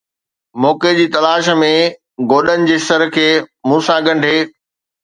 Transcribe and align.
موقعي 0.63 0.93
جي 0.99 1.05
تلاش 1.15 1.49
۾ 1.65 1.69
گوڏن 2.33 2.67
جي 2.71 2.79
سر 2.87 3.07
کي 3.15 3.29
مون 3.67 3.81
سان 3.89 3.99
ڳنڍي 4.07 4.37